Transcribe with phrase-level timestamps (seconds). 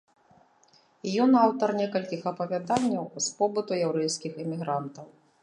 [1.25, 5.07] Ён аўтар некалькіх апавяданняў з побыту яўрэйскіх эмігрантаў.